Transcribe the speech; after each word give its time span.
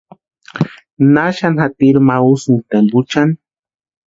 ¿Naxani 1.13 1.59
jatiri 1.61 1.99
ma 2.07 2.15
úsïnki 2.31 2.65
tempuchani? 2.71 3.33